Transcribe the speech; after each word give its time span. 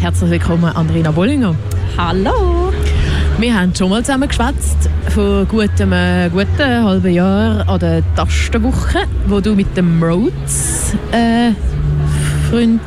Herzlich 0.00 0.30
willkommen, 0.30 0.64
Andrina 0.64 1.10
Bollinger. 1.10 1.54
Hallo. 1.98 2.72
Wir 3.36 3.54
haben 3.54 3.74
schon 3.74 3.90
mal 3.90 4.02
zusammen 4.02 4.28
geschwätzt 4.28 4.88
vor 5.10 5.44
gutem, 5.44 5.92
äh, 5.92 6.30
guten 6.30 6.84
halben 6.84 7.12
Jahr 7.12 7.68
an 7.68 7.78
der 7.80 8.02
Tastenwoche, 8.16 9.00
wo 9.26 9.40
du 9.40 9.54
mit 9.54 9.76
dem 9.76 10.02
Rhodes 10.02 10.94
äh, 11.12 11.50
Freund, 12.48 12.80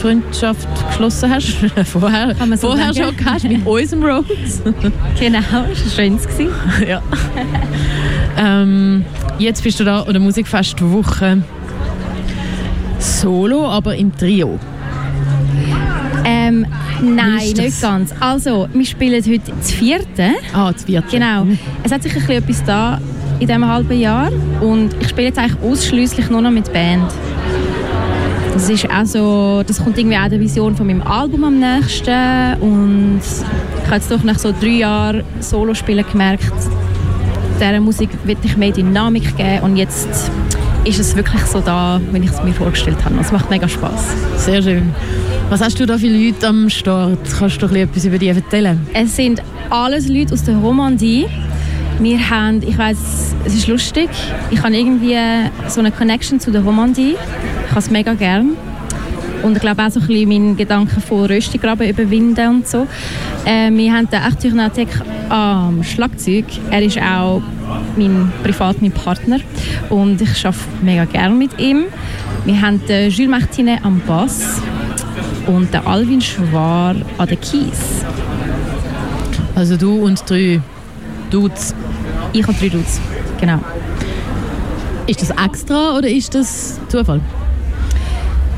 Freundschaft 0.00 0.66
geschlossen 0.88 1.34
hast. 1.34 1.48
vorher 1.84 2.34
so 2.56 2.68
vorher 2.68 2.94
sagen. 2.94 3.14
schon 3.18 3.26
hast 3.26 3.44
mit 3.44 3.66
unserem 3.66 4.02
Rhodes. 4.02 4.62
Genau, 5.20 5.38
es 5.70 5.98
war 5.98 6.06
schön. 6.06 6.18
ja. 6.88 7.02
ähm, 8.38 9.04
jetzt 9.38 9.62
bist 9.62 9.80
du 9.80 9.84
da 9.84 10.00
an 10.00 10.14
der 10.14 10.20
Musikfestwoche 10.22 11.42
solo, 12.98 13.68
aber 13.68 13.96
im 13.96 14.16
Trio. 14.16 14.58
Ähm, 16.24 16.66
nein, 17.02 17.52
nicht 17.56 17.80
ganz. 17.80 18.12
Also, 18.20 18.68
wir 18.72 18.86
spielen 18.86 19.22
heute 19.22 19.52
das 19.58 19.70
vierte. 19.70 20.30
Ah, 20.52 20.72
das 20.72 20.84
vierte. 20.84 21.08
Genau. 21.10 21.46
Es 21.82 21.92
hat 21.92 22.02
sich 22.02 22.12
ein 22.14 22.20
bisschen 22.20 22.42
etwas 22.42 22.64
da 22.64 23.00
in 23.40 23.46
diesem 23.46 23.66
halben 23.66 23.98
Jahr 23.98 24.30
und 24.60 24.94
ich 25.00 25.08
spiele 25.08 25.28
jetzt 25.28 25.38
eigentlich 25.38 25.60
ausschließlich 25.62 26.30
nur 26.30 26.40
noch 26.40 26.50
mit 26.50 26.72
Band. 26.72 27.12
Das 28.52 28.70
ist 28.70 28.88
auch 28.88 29.04
so, 29.04 29.62
das 29.66 29.82
kommt 29.82 29.98
irgendwie 29.98 30.16
auch 30.16 30.28
der 30.28 30.38
Vision 30.38 30.76
von 30.76 30.86
meinem 30.86 31.02
Album 31.02 31.42
am 31.42 31.58
nächsten 31.58 32.54
und 32.60 33.20
ich 33.20 33.86
habe 33.86 33.96
jetzt 33.96 34.10
doch 34.10 34.22
nach 34.22 34.38
so 34.38 34.52
drei 34.52 34.68
Jahren 34.68 35.24
Solo-Spielen 35.40 36.04
gemerkt, 36.10 36.52
dieser 37.58 37.80
Musik 37.80 38.10
will 38.24 38.36
ich 38.42 38.56
mehr 38.56 38.70
Dynamik 38.70 39.36
geben 39.36 39.60
und 39.62 39.76
jetzt 39.76 40.30
ist 40.84 41.00
es 41.00 41.16
wirklich 41.16 41.42
so 41.46 41.60
da, 41.60 42.00
wie 42.12 42.18
ich 42.18 42.30
es 42.30 42.42
mir 42.42 42.52
vorgestellt 42.52 43.04
habe. 43.04 43.16
Es 43.20 43.32
macht 43.32 43.50
mega 43.50 43.68
Spaß. 43.68 44.14
Sehr 44.36 44.62
schön. 44.62 44.94
Was 45.50 45.60
hast 45.60 45.78
du 45.78 45.86
da 45.86 45.98
für 45.98 46.08
Leute 46.08 46.48
am 46.48 46.68
Start? 46.70 47.18
Kannst 47.38 47.60
du 47.60 47.66
etwas 47.66 48.04
über 48.04 48.18
die 48.18 48.28
erzählen? 48.28 48.80
Es 48.92 49.14
sind 49.14 49.42
alles 49.70 50.08
Leute 50.08 50.32
aus 50.32 50.42
der 50.42 50.56
Romandie. 50.56 51.26
Wir 52.00 52.30
haben, 52.30 52.62
ich 52.62 52.76
weiß, 52.76 52.96
es 53.44 53.54
ist 53.54 53.68
lustig, 53.68 54.08
ich 54.50 54.62
habe 54.62 54.74
irgendwie 54.74 55.16
so 55.68 55.80
eine 55.80 55.92
Connection 55.92 56.40
zu 56.40 56.50
der 56.50 56.62
Romandie. 56.62 57.14
Ich 57.66 57.70
habe 57.70 57.78
es 57.78 57.90
mega 57.90 58.14
gern. 58.14 58.56
Und 59.42 59.56
ich 59.56 59.60
glaube 59.60 59.84
auch 59.84 59.90
so 59.90 60.00
ein 60.00 60.06
bisschen 60.06 60.28
meinen 60.28 60.56
Gedanken 60.56 61.00
von 61.02 61.26
Röstigraben 61.26 61.88
überwinden 61.88 62.48
und 62.48 62.66
so. 62.66 62.86
Äh, 63.44 63.70
wir 63.70 63.92
haben 63.92 64.08
den 64.10 64.56
Natek 64.56 64.88
am 65.28 65.84
Schlagzeug. 65.84 66.46
Er 66.70 66.82
ist 66.82 66.98
auch 66.98 67.42
mein 67.96 68.32
privat 68.42 68.80
mein 68.80 68.92
Partner 68.92 69.38
und 69.90 70.20
ich 70.20 70.44
arbeite 70.44 70.64
mega 70.82 71.04
gern 71.04 71.36
mit 71.38 71.60
ihm. 71.60 71.84
Wir 72.46 72.60
haben 72.60 72.84
den 72.86 73.10
Jules 73.10 73.30
Martinet 73.30 73.84
am 73.84 74.00
Bass 74.00 74.62
und 75.46 75.72
den 75.72 75.86
Alvin 75.86 76.20
Schwar 76.20 76.94
an 77.18 77.28
den 77.28 77.40
Keys. 77.40 78.04
Also 79.54 79.76
du 79.76 80.04
und 80.04 80.28
drei 80.28 80.60
Dudes. 81.30 81.74
Ich 82.32 82.46
und 82.46 82.60
drei 82.60 82.68
Dudes. 82.68 83.00
Genau. 83.40 83.58
Ist 85.06 85.20
das 85.20 85.30
extra 85.30 85.96
oder 85.96 86.08
ist 86.08 86.34
das 86.34 86.80
Zufall? 86.88 87.20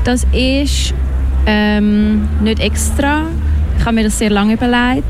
Das 0.03 0.25
ist 0.31 0.93
ähm, 1.45 2.27
nicht 2.41 2.59
extra. 2.59 3.27
Ich 3.77 3.85
habe 3.85 3.95
mir 3.95 4.03
das 4.05 4.17
sehr 4.17 4.29
lange 4.29 4.53
überlegt. 4.53 5.05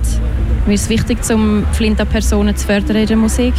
Mir 0.66 0.74
ist 0.74 0.84
es 0.84 0.90
wichtig, 0.90 1.20
um 1.32 1.66
Flinta-Personen 1.74 2.56
zu 2.56 2.66
fördern 2.66 2.98
in 2.98 3.08
der 3.08 3.18
Musik 3.18 3.54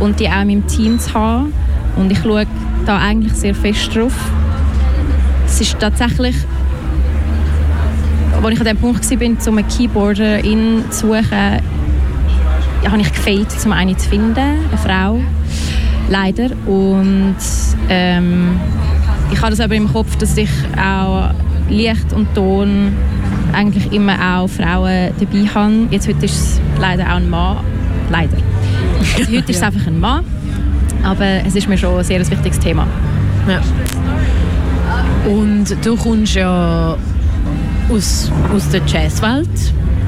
und 0.00 0.20
die 0.20 0.28
auch 0.28 0.42
in 0.42 0.48
meinem 0.48 0.66
Team 0.66 0.98
zu 0.98 1.14
haben. 1.14 1.52
Und 1.96 2.10
ich 2.10 2.18
schaue 2.18 2.46
da 2.84 2.98
eigentlich 2.98 3.32
sehr 3.32 3.54
fest 3.54 3.94
drauf. 3.94 4.14
Es 5.46 5.60
ist 5.60 5.78
tatsächlich, 5.78 6.36
als 8.44 8.54
ich 8.54 8.60
an 8.60 8.66
dem 8.66 8.76
Punkt 8.78 9.10
war, 9.10 9.48
um 9.48 9.58
einen 9.58 9.68
Keyboarderin 9.68 10.84
zu 10.90 11.06
suchen, 11.06 11.22
ja, 12.82 12.90
habe 12.90 13.00
ich 13.00 13.12
gefehlt, 13.12 13.46
um 13.64 13.72
eine 13.72 13.96
zu 13.96 14.08
finden, 14.08 14.36
eine 14.36 14.78
Frau, 14.84 15.20
leider. 16.10 16.50
Und 16.66 17.36
ähm, 17.88 18.60
ich 19.32 19.38
habe 19.38 19.50
das 19.50 19.60
aber 19.60 19.74
im 19.74 19.92
Kopf, 19.92 20.16
dass 20.16 20.36
ich 20.36 20.50
auch 20.76 21.30
Licht 21.68 22.12
und 22.12 22.34
Ton 22.34 22.92
eigentlich 23.52 23.92
immer 23.92 24.14
auch 24.14 24.48
Frauen 24.48 25.10
dabei 25.18 25.46
habe. 25.54 25.86
Jetzt 25.90 26.08
heute 26.08 26.24
ist 26.24 26.34
es 26.34 26.60
leider 26.80 27.04
auch 27.04 27.16
ein 27.16 27.30
Mann. 27.30 27.58
Leider. 28.10 28.36
Also 29.18 29.32
heute 29.32 29.50
ist 29.52 29.56
es 29.56 29.62
einfach 29.62 29.86
ein 29.86 30.00
Mann. 30.00 30.24
Aber 31.02 31.26
es 31.46 31.54
ist 31.54 31.68
mir 31.68 31.78
schon 31.78 31.98
ein 31.98 32.04
sehr 32.04 32.20
wichtiges 32.20 32.58
Thema. 32.58 32.86
Ja. 33.48 33.60
Und 35.30 35.76
du 35.84 35.96
kommst 35.96 36.34
ja 36.34 36.96
aus, 37.92 38.30
aus 38.54 38.68
der 38.70 38.80
Jazzwelt, 38.86 39.48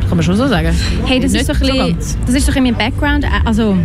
kann 0.09 0.17
man 0.17 0.23
schon 0.23 0.37
so 0.37 0.47
sagen. 0.49 0.71
Hey, 1.07 1.21
das 1.21 1.33
ist 1.33 1.47
so 1.47 1.53
ein 1.53 1.59
bisschen, 1.61 1.97
das 2.27 2.35
ist 2.35 2.47
so 2.47 2.53
ein 2.53 2.63
bisschen 2.63 2.65
mein 2.65 2.75
Background. 2.75 3.27
Also, 3.45 3.77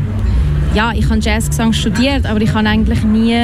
ja, 0.74 0.92
ich 0.94 1.10
habe 1.10 1.20
Jazzgesang 1.20 1.74
studiert, 1.74 2.26
aber 2.26 2.42
ich 2.42 2.54
habe 2.54 2.68
eigentlich 2.68 3.04
nie 3.04 3.36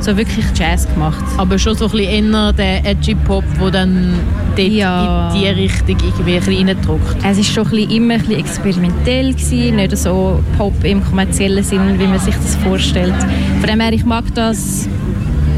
so 0.00 0.16
wirklich 0.16 0.44
Jazz 0.54 0.86
gemacht. 0.92 1.24
Aber 1.38 1.58
schon 1.58 1.74
so 1.74 1.86
ein 1.86 1.90
bisschen 1.90 2.32
eher 2.32 2.52
der 2.52 2.84
edgy 2.84 3.14
Pop, 3.14 3.44
der 3.60 3.70
dann 3.70 4.14
dort 4.54 4.68
Ja. 4.68 5.30
in 5.32 5.40
die 5.40 5.46
Richtung 5.48 5.96
irgendwie 6.02 6.34
ein 6.34 6.40
bisschen 6.44 6.68
reindrückt. 6.68 7.16
Es 7.24 7.38
ist 7.38 7.52
schon 7.52 7.64
ein 7.64 7.70
bisschen, 7.70 7.90
immer 7.90 8.14
ein 8.14 8.20
bisschen 8.20 8.38
experimentell 8.40 9.32
gewesen, 9.32 9.76
nicht 9.76 9.96
so 9.96 10.40
Pop 10.58 10.74
im 10.84 11.02
kommerziellen 11.04 11.64
Sinn, 11.64 11.98
wie 11.98 12.06
man 12.06 12.18
sich 12.18 12.34
das 12.34 12.56
vorstellt. 12.56 13.14
Von 13.60 13.68
dem 13.68 13.80
her, 13.80 13.92
ich 13.92 14.04
mag 14.04 14.24
das 14.34 14.86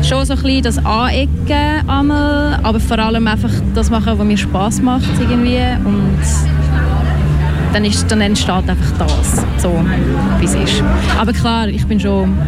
schon 0.08 0.24
so 0.24 0.32
ein 0.32 0.42
bisschen 0.42 0.62
das 0.62 0.78
Anecken 0.86 1.86
einmal, 1.86 2.58
aber 2.62 2.80
vor 2.80 2.98
allem 2.98 3.26
einfach 3.26 3.50
das 3.74 3.90
machen, 3.90 4.18
was 4.18 4.26
mir 4.26 4.38
Spaß 4.38 4.80
macht 4.80 5.04
irgendwie 5.20 5.60
und 5.84 6.18
dann, 7.74 7.84
ist, 7.84 8.10
dann 8.10 8.22
entsteht 8.22 8.50
einfach 8.50 8.98
das, 8.98 9.44
so 9.58 9.84
wie 10.38 10.44
es 10.46 10.54
ist. 10.54 10.82
Aber 11.20 11.32
klar, 11.34 11.68
ich 11.68 11.86
bin 11.86 12.00
schon 12.00 12.38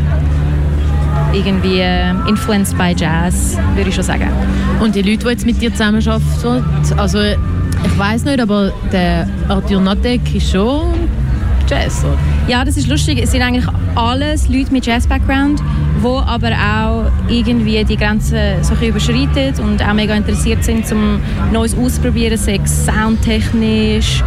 irgendwie 1.34 1.80
äh, 1.80 2.10
influenced 2.26 2.78
by 2.78 2.94
Jazz, 2.96 3.58
würde 3.74 3.90
ich 3.90 3.94
schon 3.94 4.04
sagen. 4.04 4.30
Und 4.80 4.94
die 4.94 5.02
Leute, 5.02 5.24
die 5.24 5.30
jetzt 5.30 5.44
mit 5.44 5.60
dir 5.60 5.70
zusammenarbeiten, 5.70 6.64
also 6.96 7.18
ich 7.20 7.98
weiß 7.98 8.24
nicht, 8.24 8.40
aber 8.40 8.72
der 8.90 9.28
Arthur 9.48 9.82
Natek 9.82 10.34
ist 10.34 10.50
schon 10.50 10.94
Jazz, 11.68 12.04
oder? 12.04 12.16
Ja, 12.48 12.64
das 12.64 12.78
ist 12.78 12.88
lustig. 12.88 13.20
Es 13.22 13.32
sind 13.32 13.42
eigentlich 13.42 13.66
alles 13.94 14.48
Leute 14.48 14.72
mit 14.72 14.86
Jazz-Background, 14.86 15.62
die 16.02 16.06
aber 16.06 16.50
auch 16.50 17.10
irgendwie 17.28 17.84
die 17.84 17.96
Grenzen 17.96 18.62
so 18.62 18.74
überschreiten 18.74 19.54
und 19.62 19.86
auch 19.86 19.94
mega 19.94 20.14
interessiert 20.14 20.64
sind, 20.64 20.90
um 20.92 21.20
Neues 21.52 21.76
auszuprobieren, 21.76 22.38
sei 22.38 22.60
soundtechnisch. 22.64 24.22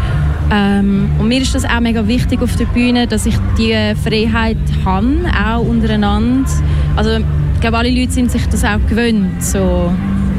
Ähm, 0.51 1.09
und 1.19 1.27
mir 1.27 1.41
ist 1.41 1.55
das 1.55 1.65
auch 1.65 1.79
mega 1.79 2.07
wichtig 2.07 2.41
auf 2.41 2.55
der 2.57 2.65
Bühne, 2.65 3.07
dass 3.07 3.25
ich 3.25 3.35
die 3.57 3.75
Freiheit 4.03 4.57
habe, 4.85 5.23
auch 5.45 5.61
untereinander. 5.61 6.49
Also 6.95 7.17
ich 7.17 7.61
glaube, 7.61 7.77
alle 7.77 7.89
Leute 7.89 8.11
sind 8.11 8.29
sich 8.29 8.45
das 8.47 8.63
auch 8.63 8.79
gewöhnt. 8.87 9.43
So, 9.43 9.91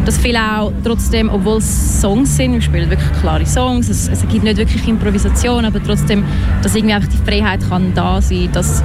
dass 0.05 0.19
viele 0.19 0.39
auch 0.39 0.73
trotzdem, 0.85 1.31
obwohl 1.31 1.59
es 1.59 2.01
Songs 2.01 2.37
sind, 2.37 2.53
wir 2.53 2.61
spielen 2.61 2.91
wirklich 2.91 3.11
klare 3.21 3.47
Songs, 3.47 3.89
es, 3.89 4.09
es 4.09 4.21
gibt 4.29 4.45
nicht 4.45 4.59
wirklich 4.59 4.87
Improvisation, 4.87 5.65
aber 5.65 5.83
trotzdem, 5.83 6.25
dass 6.63 6.75
irgendwie 6.75 6.95
einfach 6.95 7.09
die 7.09 7.17
Freiheit 7.17 7.61
kann 7.69 7.93
da 7.95 8.21
sein, 8.21 8.51
dass 8.53 8.83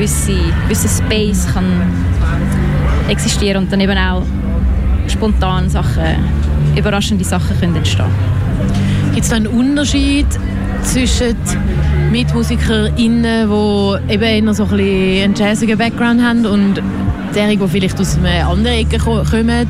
gewisse, 0.00 0.32
gewisse 0.66 0.88
Space 0.88 1.46
kann 1.52 1.64
existieren 3.08 3.64
und 3.64 3.72
dann 3.72 3.80
eben 3.80 3.98
auch 3.98 4.22
spontan 5.08 5.68
Sachen, 5.68 6.16
überraschende 6.74 7.22
Sachen 7.24 7.58
können 7.60 7.76
entstehen. 7.76 8.06
Gibt 9.12 9.24
es 9.24 9.28
da 9.28 9.36
einen 9.36 9.48
Unterschied 9.48 10.26
zwischen 10.84 11.36
MitmusikerInnen, 12.10 13.50
die 13.50 14.12
eben 14.14 14.46
eher 14.46 14.54
so 14.54 14.64
ein 14.64 14.70
einen 14.72 15.34
jazzigen 15.34 15.76
Background 15.76 16.22
haben 16.22 16.46
und 16.46 16.80
derjenigen, 17.34 17.66
die 17.66 17.70
vielleicht 17.70 18.00
aus 18.00 18.16
einer 18.16 18.48
anderen 18.48 18.78
Ecke 18.78 18.96
ko- 18.98 19.22
kommen? 19.30 19.66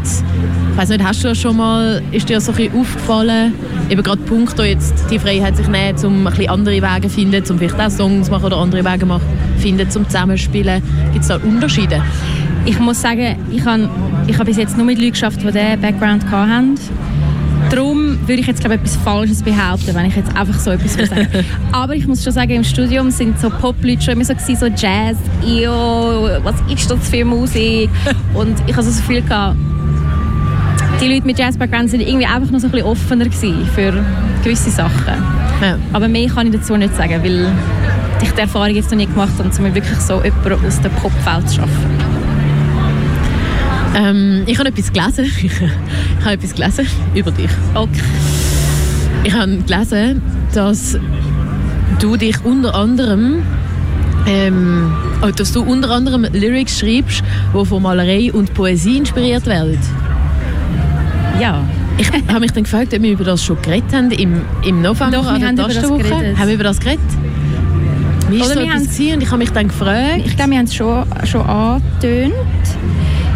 Ich 0.72 0.76
weiß 0.76 0.88
nicht, 0.90 1.04
hast 1.04 1.24
du 1.24 1.34
schon 1.34 1.56
mal, 1.56 2.02
ist 2.12 2.28
dir 2.28 2.40
so 2.40 2.52
ein 2.52 2.56
bisschen 2.56 2.80
aufgefallen? 2.80 3.52
Eben 3.90 4.02
gerade 4.02 4.22
punkto 4.22 4.62
jetzt 4.62 4.94
die 5.10 5.18
Freiheit 5.18 5.56
sich 5.56 5.68
nehmen, 5.68 6.02
um 6.04 6.26
ein 6.26 6.32
bisschen 6.32 6.48
andere 6.48 6.76
Wege 6.76 7.08
zu 7.08 7.14
finden, 7.14 7.42
um 7.50 7.58
vielleicht 7.58 7.78
auch 7.78 7.90
Songs 7.90 8.26
zu 8.26 8.32
machen 8.32 8.44
oder 8.44 8.56
andere 8.56 8.84
Wege 8.84 9.04
machen, 9.04 9.26
finden, 9.58 9.90
zum 9.90 10.06
Zusammenspielen. 10.06 10.82
Gibt 11.12 11.22
es 11.22 11.28
da 11.28 11.36
Unterschiede? 11.36 12.02
Ich 12.64 12.78
muss 12.78 13.00
sagen, 13.02 13.36
ich 13.50 13.64
habe 13.64 13.88
ich 14.26 14.38
hab 14.38 14.46
bis 14.46 14.56
jetzt 14.56 14.76
nur 14.76 14.86
mit 14.86 14.98
Leuten 14.98 15.12
geschafft, 15.12 15.40
die 15.42 15.46
diesen 15.50 15.80
Background 15.80 16.30
hatten. 16.30 16.78
Darum 17.68 18.18
würde 18.26 18.40
ich 18.40 18.46
jetzt 18.46 18.60
glaube 18.60 18.76
ich, 18.76 18.80
etwas 18.80 18.96
Falsches 18.96 19.42
behaupten, 19.42 19.94
wenn 19.94 20.06
ich 20.06 20.16
jetzt 20.16 20.34
einfach 20.36 20.58
so 20.58 20.70
etwas 20.70 20.94
sage. 20.94 21.28
Aber 21.72 21.94
ich 21.94 22.06
muss 22.06 22.24
schon 22.24 22.32
sagen, 22.32 22.52
im 22.52 22.64
Studium 22.64 23.10
sind 23.10 23.38
so 23.38 23.50
Pop-Leute 23.50 24.02
schon 24.02 24.14
immer 24.14 24.24
so, 24.24 24.34
gewesen, 24.34 24.56
so 24.56 24.66
Jazz, 24.66 25.16
«Io, 25.46 26.28
was 26.42 26.56
ist 26.68 26.90
das 26.90 27.08
für 27.08 27.24
Musik?» 27.24 27.90
Und 28.34 28.56
ich 28.66 28.72
habe 28.72 28.82
so 28.82 28.90
das 28.90 28.96
Gefühl 28.98 29.22
gehabt, 29.22 29.56
die 31.00 31.08
Leute 31.08 31.26
mit 31.26 31.38
Jazz-Background 31.38 31.90
sind 31.90 32.00
irgendwie 32.00 32.26
einfach 32.26 32.50
noch 32.50 32.60
so 32.60 32.66
ein 32.66 32.72
bisschen 32.72 32.86
offener 32.86 33.26
für 33.30 34.04
gewisse 34.44 34.70
Sachen. 34.70 35.14
Ja. 35.62 35.78
Aber 35.92 36.08
mehr 36.08 36.28
kann 36.28 36.46
ich 36.46 36.52
dazu 36.52 36.76
nicht 36.76 36.94
sagen, 36.94 37.22
weil 37.22 37.50
ich 38.22 38.30
die 38.30 38.40
Erfahrung 38.40 38.74
jetzt 38.74 38.90
noch 38.90 38.98
nie 38.98 39.06
gemacht 39.06 39.32
habe, 39.38 39.48
um 39.48 39.74
wirklich 39.74 39.98
so 39.98 40.22
jemanden 40.22 40.66
aus 40.66 40.80
der 40.80 40.90
Popwelt 40.90 41.48
zu 41.48 41.62
arbeiten. 41.62 42.20
Ähm, 43.96 44.42
ich 44.46 44.58
habe 44.58 44.68
etwas 44.68 44.92
gelesen. 44.92 45.24
ich 45.42 46.24
habe 46.24 46.34
etwas 46.34 46.54
gelesen 46.54 46.86
über 47.14 47.30
dich. 47.30 47.50
Okay. 47.74 48.02
Ich 49.24 49.32
habe 49.32 49.56
gelesen, 49.56 50.22
dass 50.52 50.98
du 51.98 52.16
dich 52.16 52.44
unter 52.44 52.74
anderem 52.74 53.42
ähm, 54.26 54.92
oh, 55.22 55.30
dass 55.30 55.52
du 55.52 55.62
unter 55.62 55.90
anderem 55.90 56.26
Lyrics 56.30 56.78
schreibst, 56.78 57.22
die 57.54 57.64
von 57.64 57.82
Malerei 57.82 58.30
und 58.32 58.52
Poesie 58.52 58.98
inspiriert 58.98 59.46
werden. 59.46 59.78
Ja. 61.40 61.64
Ich 61.98 62.10
habe 62.28 62.40
mich 62.40 62.52
dann 62.52 62.64
gefragt, 62.64 62.92
ob 62.94 63.02
wir 63.02 63.12
über 63.12 63.24
das 63.24 63.42
schon 63.42 63.60
geredet 63.62 63.92
haben 63.92 64.10
im, 64.10 64.42
im 64.64 64.82
November 64.82 65.10
Doch, 65.16 65.24
wir 65.24 65.30
an 65.30 65.40
der 65.40 65.48
haben 65.48 65.54
über 65.56 65.66
das 65.68 65.74
Tastenwoche. 65.76 66.02
geredet. 66.02 66.38
Haben 66.38 66.46
wir 66.48 66.54
über 66.54 66.64
das 66.64 66.80
geredet? 66.80 67.00
Wie 68.28 68.38
war 68.40 68.46
Oder 68.46 68.54
so 68.54 68.60
wir 68.60 68.72
haben- 68.72 69.14
und 69.14 69.22
ich 69.22 69.26
habe 69.30 69.38
mich 69.38 69.50
dann 69.50 69.68
gefragt, 69.68 70.22
Ich 70.24 70.36
glaube, 70.36 70.50
wir 70.50 70.58
haben 70.58 70.66
es 70.66 70.74
schon, 70.74 71.04
schon 71.24 71.40
angetönt. 71.42 72.34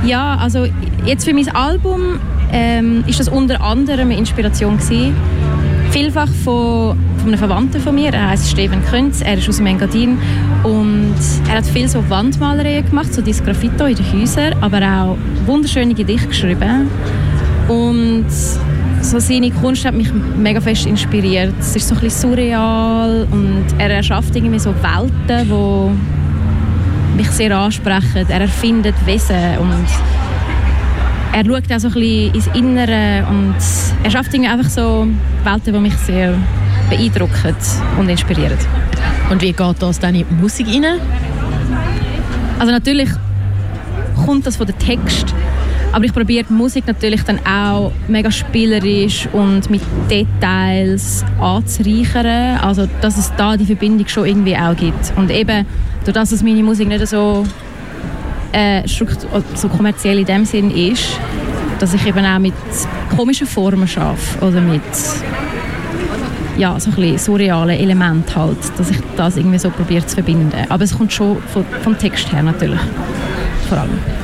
Ja, 0.04 0.36
also 0.36 0.66
jetzt 1.06 1.24
für 1.24 1.34
mein 1.34 1.48
Album 1.54 2.20
ähm, 2.52 3.04
ist 3.06 3.20
das 3.20 3.28
unter 3.28 3.60
anderem 3.60 4.10
eine 4.10 4.18
Inspiration 4.18 4.76
gewesen. 4.78 5.14
Vielfach 5.90 6.28
von, 6.44 6.96
von 7.18 7.28
einem 7.28 7.38
Verwandten 7.38 7.80
von 7.80 7.94
mir, 7.94 8.12
er 8.12 8.30
heißt 8.30 8.50
Steven 8.50 8.84
Künz, 8.84 9.20
er 9.22 9.38
ist 9.38 9.48
aus 9.48 9.58
dem 9.58 9.66
Engadin 9.66 10.18
und 10.64 11.14
er 11.48 11.58
hat 11.58 11.66
viel 11.66 11.88
so 11.88 12.02
Wandmalereien 12.08 12.84
gemacht, 12.84 13.14
so 13.14 13.22
dieses 13.22 13.44
Graffito 13.44 13.84
in 13.86 13.96
den 13.96 14.12
Häusern, 14.12 14.54
aber 14.60 14.78
auch 14.78 15.16
wunderschöne 15.46 15.94
Gedichte 15.94 16.28
geschrieben. 16.28 16.88
Und 17.68 18.26
so 19.00 19.18
seine 19.18 19.50
Kunst 19.50 19.84
hat 19.84 19.94
mich 19.94 20.12
mega 20.12 20.60
fest 20.60 20.86
inspiriert. 20.86 21.54
Es 21.60 21.76
ist 21.76 21.88
so 21.88 21.94
ein 21.94 22.00
bisschen 22.00 22.30
surreal 22.30 23.26
und 23.30 23.64
er 23.78 23.90
erschafft 23.90 24.34
irgendwie 24.34 24.58
so 24.58 24.74
Welten, 24.74 25.50
wo 25.50 25.90
mich 27.16 27.30
sehr 27.30 27.56
ansprechen. 27.56 28.26
Er 28.28 28.40
erfindet 28.40 28.94
Wesen 29.06 29.58
und 29.60 29.86
er 31.32 31.44
schaut 31.44 31.72
auch 31.72 31.78
so 31.80 31.88
ein 31.88 31.94
bisschen 31.94 32.34
ins 32.34 32.46
Innere 32.54 33.26
und 33.28 33.54
er 34.02 34.10
schafft 34.10 34.32
irgendwie 34.32 34.50
einfach 34.50 34.70
so 34.70 35.06
Welten, 35.42 35.72
die 35.74 35.80
mich 35.80 35.96
sehr 35.96 36.34
beeindrucken 36.88 37.56
und 37.98 38.08
inspirieren. 38.08 38.58
und 39.30 39.42
wie 39.42 39.52
geht 39.52 39.76
das 39.82 39.98
dann 39.98 40.14
in 40.14 40.24
die 40.28 40.34
Musik 40.34 40.66
rein? 40.68 41.00
Also 42.58 42.72
natürlich 42.72 43.10
kommt 44.24 44.46
das 44.46 44.56
von 44.56 44.66
dem 44.66 44.78
Text, 44.78 45.34
aber 45.94 46.06
ich 46.06 46.12
probiere 46.12 46.44
die 46.44 46.52
Musik 46.52 46.88
natürlich 46.88 47.22
dann 47.22 47.38
auch 47.46 47.92
mega 48.08 48.28
spielerisch 48.28 49.28
und 49.32 49.70
mit 49.70 49.80
Details 50.10 51.24
anzureichern, 51.40 52.58
also 52.58 52.88
dass 53.00 53.16
es 53.16 53.32
da 53.36 53.56
die 53.56 53.64
Verbindung 53.64 54.08
schon 54.08 54.26
irgendwie 54.26 54.56
auch 54.56 54.74
gibt. 54.74 55.12
Und 55.14 55.30
eben, 55.30 55.64
durch 56.04 56.14
das, 56.14 56.30
dass 56.30 56.42
meine 56.42 56.64
Musik 56.64 56.88
nicht 56.88 57.06
so, 57.06 57.46
äh, 58.50 58.82
so 59.54 59.68
kommerziell 59.68 60.18
in 60.18 60.24
dem 60.26 60.44
Sinn 60.44 60.72
ist, 60.72 61.16
dass 61.78 61.94
ich 61.94 62.04
eben 62.04 62.26
auch 62.26 62.40
mit 62.40 62.54
komischen 63.16 63.46
Formen 63.46 63.88
arbeite 63.96 64.44
oder 64.44 64.60
mit 64.60 64.82
ja, 66.56 66.78
so 66.80 66.90
ein 66.90 66.96
bisschen 66.96 67.18
surrealen 67.18 67.78
Elementen 67.78 68.34
halt, 68.34 68.58
dass 68.76 68.90
ich 68.90 68.98
das 69.16 69.36
irgendwie 69.36 69.58
so 69.58 69.70
probiere 69.70 70.04
zu 70.04 70.16
verbinden. 70.16 70.52
Aber 70.68 70.82
es 70.82 70.96
kommt 70.96 71.12
schon 71.12 71.38
vom 71.82 71.98
Text 71.98 72.32
her 72.32 72.42
natürlich, 72.42 72.80
vor 73.68 73.78
allem. 73.78 74.23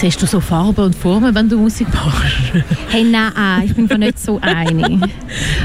Siehst 0.00 0.22
du 0.22 0.26
so 0.26 0.38
Farben 0.40 0.84
und 0.84 0.94
Formen, 0.94 1.34
wenn 1.34 1.48
du 1.48 1.58
Musik 1.58 1.88
machst? 1.92 2.64
Hey, 2.88 3.02
nein, 3.02 3.32
ich 3.64 3.74
bin 3.74 3.86
mir 3.86 3.98
nicht 3.98 4.18
so 4.20 4.38
einig. 4.40 4.84
Habe 5.00 5.10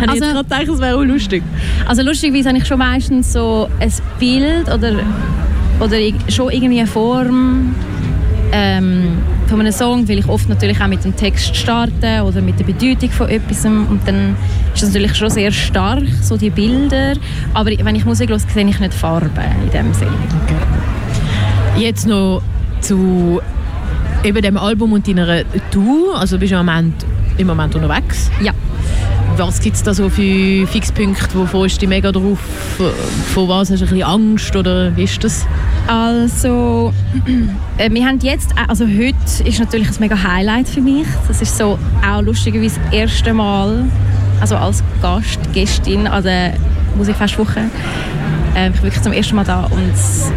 ich 0.01 0.09
Also- 0.09 0.13
jetzt 0.25 0.33
gerade 0.33 0.43
gedacht, 0.43 0.67
das 0.69 0.79
wäre 0.79 0.97
auch 0.97 1.03
lustig. 1.03 1.43
Also 1.85 2.01
lustigerweise 2.01 2.49
habe 2.49 2.57
ich 2.57 2.65
schon 2.65 2.79
meistens 2.79 3.31
so 3.31 3.69
ein 3.79 3.91
Bild 4.19 4.67
oder, 4.73 4.95
oder 5.79 5.97
schon 6.29 6.49
irgendwie 6.51 6.79
eine 6.79 6.87
Form 6.87 7.75
ähm, 8.51 9.19
von 9.47 9.59
einem 9.59 9.71
Song, 9.71 10.09
weil 10.09 10.17
ich 10.17 10.27
oft 10.27 10.49
natürlich 10.49 10.81
auch 10.81 10.87
mit 10.87 11.03
dem 11.05 11.15
Text 11.15 11.55
starte 11.55 12.23
oder 12.25 12.41
mit 12.41 12.59
der 12.59 12.63
Bedeutung 12.65 13.11
von 13.11 13.29
etwas 13.29 13.63
und 13.65 13.99
dann 14.07 14.35
ist 14.73 14.81
das 14.81 14.89
natürlich 14.89 15.15
schon 15.15 15.29
sehr 15.29 15.51
stark, 15.51 16.03
so 16.23 16.37
die 16.37 16.49
Bilder, 16.49 17.13
aber 17.53 17.69
wenn 17.83 17.95
ich 17.95 18.05
Musik 18.05 18.29
höre, 18.31 18.39
sehe 18.39 18.67
ich 18.67 18.79
nicht 18.79 18.93
Farben 18.95 19.29
in 19.63 19.69
dem 19.69 19.93
Sinne. 19.93 20.11
Jetzt 21.77 22.07
noch 22.07 22.41
zu 22.81 23.39
eben 24.23 24.41
dem 24.41 24.57
Album 24.57 24.93
und 24.93 25.07
deiner 25.07 25.43
Tour. 25.71 26.17
Also 26.17 26.37
bist 26.37 26.51
du 26.51 26.57
im 26.57 26.65
Moment, 26.65 27.05
im 27.37 27.47
Moment 27.47 27.75
unterwegs. 27.75 28.29
Ja. 28.41 28.51
Was 29.35 29.59
gibt 29.61 29.75
es 29.75 29.81
da 29.81 29.95
so 29.95 30.09
für 30.09 30.67
Fixpunkte? 30.67 31.27
Wo 31.33 31.45
freust 31.47 31.77
du 31.77 31.79
dich 31.81 31.89
mega 31.89 32.11
drauf? 32.11 32.37
Vor 33.33 33.47
was 33.49 33.71
hast 33.71 33.79
du 33.81 33.85
ein 33.85 33.89
bisschen 33.89 34.03
Angst? 34.03 34.55
Oder 34.55 34.95
wie 34.95 35.03
ist 35.05 35.23
das? 35.23 35.45
Also, 35.87 36.93
äh, 37.79 37.89
wir 37.91 38.05
haben 38.05 38.19
jetzt, 38.21 38.51
äh, 38.51 38.55
also 38.67 38.85
heute 38.85 39.15
ist 39.43 39.59
natürlich 39.59 39.89
ein 39.89 39.95
mega 39.99 40.15
Highlight 40.21 40.67
für 40.69 40.81
mich. 40.81 41.07
Das 41.27 41.41
ist 41.41 41.57
so 41.57 41.79
auch 42.07 42.21
lustigerweise 42.21 42.79
das 42.85 42.93
erste 42.93 43.33
Mal, 43.33 43.85
also 44.39 44.55
als 44.55 44.83
Gast, 45.01 45.39
Gästin 45.51 46.05
an 46.05 46.21
der 46.23 46.53
Musikfestwoche. 46.95 47.61
Äh, 48.55 48.67
ich 48.67 48.73
bin 48.75 48.83
wirklich 48.83 49.01
zum 49.01 49.13
ersten 49.13 49.35
Mal 49.35 49.45
da 49.45 49.63
und 49.65 49.93
es- 49.95 50.31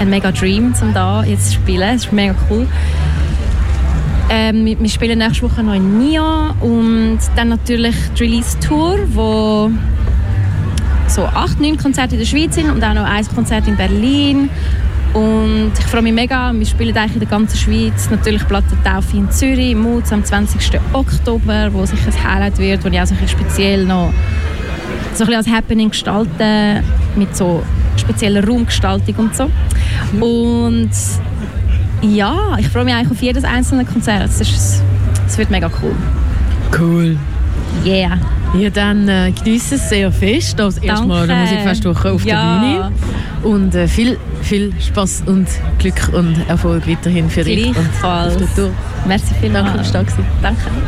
ein 0.00 0.08
mega 0.08 0.30
Dream, 0.32 0.72
um 0.80 0.94
da 0.94 1.22
jetzt 1.24 1.48
zu 1.48 1.54
spielen. 1.54 1.96
Es 1.96 2.06
ist 2.06 2.12
mega 2.14 2.34
cool. 2.48 2.66
Ähm, 4.30 4.64
wir, 4.66 4.88
spielen 4.88 5.18
nächste 5.18 5.42
Woche 5.42 5.62
noch 5.62 5.74
in 5.74 5.98
Nia 5.98 6.54
und 6.60 7.18
dann 7.34 7.48
natürlich 7.48 7.94
die 8.18 8.24
Release-Tour, 8.24 8.98
wo 9.14 9.70
so 11.08 11.24
acht, 11.24 11.58
neun 11.60 11.78
Konzerte 11.78 12.14
in 12.14 12.20
der 12.20 12.26
Schweiz 12.26 12.54
sind 12.54 12.70
und 12.70 12.84
auch 12.84 12.92
noch 12.92 13.04
ein 13.04 13.26
Konzert 13.28 13.66
in 13.66 13.76
Berlin. 13.76 14.50
Und 15.14 15.72
ich 15.78 15.86
freue 15.86 16.02
mich 16.02 16.12
mega. 16.12 16.52
Wir 16.52 16.66
spielen 16.66 16.96
eigentlich 16.96 17.14
in 17.14 17.20
der 17.20 17.28
ganzen 17.28 17.56
Schweiz. 17.56 18.10
Natürlich 18.10 18.46
Plattentaufe 18.46 19.16
in 19.16 19.30
Zürich 19.30 19.72
im 19.72 19.80
Mutz 19.80 20.12
am 20.12 20.22
20. 20.22 20.78
Oktober, 20.92 21.72
wo 21.72 21.86
sicher 21.86 22.12
ein 22.12 22.34
Highlight 22.34 22.58
wird, 22.58 22.84
wo 22.84 22.88
ich 22.88 23.00
auch 23.00 23.06
so 23.06 23.14
speziell 23.26 23.86
noch 23.86 24.12
so 25.14 25.24
ein 25.24 25.30
bisschen 25.30 25.34
als 25.34 25.48
Happening 25.48 25.88
gestalten 25.90 26.84
mit 27.16 27.34
so 27.34 27.62
spezieller 27.96 28.46
Raumgestaltung 28.46 29.14
und 29.16 29.34
so. 29.34 29.50
Und 30.20 30.90
ja, 32.02 32.56
ich 32.58 32.68
freue 32.68 32.84
mich 32.84 32.94
eigentlich 32.94 33.10
auf 33.10 33.22
jedes 33.22 33.44
einzelne 33.44 33.84
Konzert. 33.84 34.24
Es 34.28 34.40
ist- 34.40 34.82
es 35.26 35.38
wird 35.38 35.50
mega 35.50 35.70
cool. 35.82 35.94
Cool. 36.78 37.16
Yeah. 37.84 38.18
Ja, 38.58 38.70
dann 38.70 39.08
äh, 39.08 39.30
genieße 39.32 39.74
es 39.74 39.88
sehr 39.90 40.10
fest. 40.10 40.58
Das 40.58 40.78
erste 40.78 41.06
Mal 41.06 41.24
eine 41.24 41.26
Danke. 41.28 41.42
Musikfestwoche 41.52 42.12
auf 42.12 42.24
Ja. 42.24 42.60
der 42.60 42.66
Bühne. 42.66 42.92
Und 43.42 43.74
äh, 43.74 43.86
viel, 43.86 44.18
viel 44.42 44.72
Spaß 44.80 45.24
und 45.26 45.46
Glück 45.78 46.10
und 46.12 46.34
Erfolg 46.48 46.88
weiterhin 46.88 47.28
für 47.28 47.44
dich 47.44 47.66
und 47.66 47.74
Gleichfalls. 47.74 48.34
auf 48.36 48.38
der 48.54 48.54
Tour. 48.64 48.70
Merci 49.06 49.34
vielmals. 49.40 49.64
Danke, 49.92 50.06
dass 50.06 50.16
du 50.16 50.22
da. 50.22 50.24
Danke. 50.42 50.60